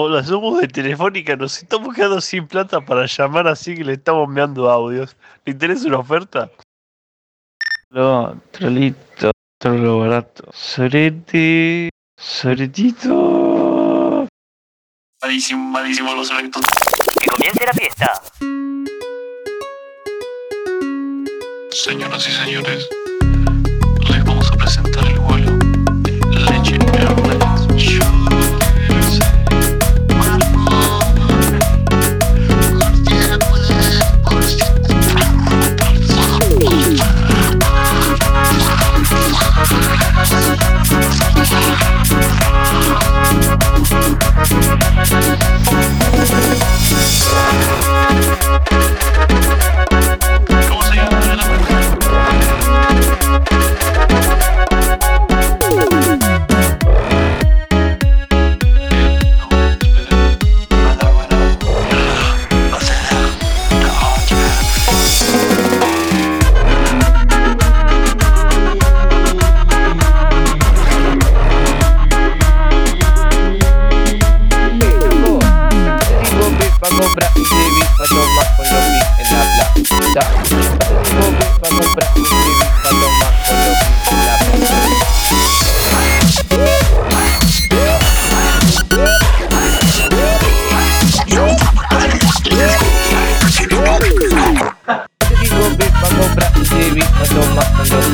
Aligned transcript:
Hola, 0.00 0.22
somos 0.22 0.60
de 0.60 0.68
Telefónica, 0.68 1.34
nos 1.34 1.60
estamos 1.60 1.92
quedando 1.92 2.20
sin 2.20 2.46
plata 2.46 2.80
para 2.80 3.06
llamar 3.06 3.48
así 3.48 3.74
que 3.74 3.82
le 3.82 3.94
estamos 3.94 4.28
meando 4.28 4.70
audios. 4.70 5.16
¿Le 5.44 5.50
interesa 5.50 5.88
una 5.88 5.98
oferta? 5.98 6.52
No, 7.90 8.40
trolito, 8.52 9.32
trolo 9.60 9.98
barato. 9.98 10.44
Sorete, 10.52 11.90
soretito. 12.16 13.08
Malísimo, 15.20 15.68
malísimo 15.68 16.14
los 16.14 16.30
efectos. 16.30 16.62
Que 17.20 17.30
comience 17.30 17.66
la 17.66 17.72
fiesta. 17.72 18.22
Señoras 21.72 22.28
y 22.28 22.30
señores, 22.30 22.88
les 24.08 24.24
vamos 24.24 24.48
a 24.52 24.56
presentar 24.56 25.07